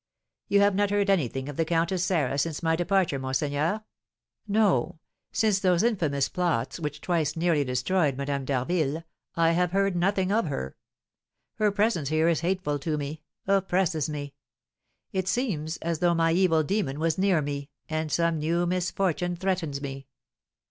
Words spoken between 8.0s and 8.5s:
Madame